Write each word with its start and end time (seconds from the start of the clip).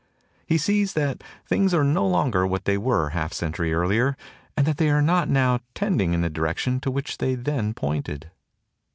He 0.47 0.57
sees 0.57 0.93
that 0.93 1.23
things 1.45 1.75
are 1.75 1.83
no 1.83 2.07
longer 2.07 2.47
what 2.47 2.65
they 2.65 2.75
were 2.75 3.09
half 3.09 3.33
a 3.33 3.35
century 3.35 3.71
earlier 3.71 4.17
and 4.57 4.65
that 4.65 4.77
they 4.77 4.89
are 4.89 4.99
not 4.99 5.29
now 5.29 5.59
tending 5.75 6.15
in 6.15 6.21
the 6.21 6.27
direction 6.31 6.79
to 6.79 6.89
which 6.89 7.19
they 7.19 7.35
then 7.35 7.75
pointed. 7.75 8.31